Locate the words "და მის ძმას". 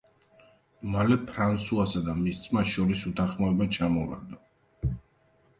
2.09-2.71